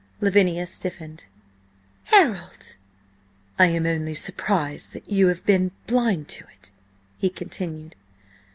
[0.19, 1.27] Lavinia stiffened.
[2.05, 2.75] "Harold!"
[3.59, 6.71] "I am only surprised that you have been blind to it,"
[7.17, 7.95] he continued.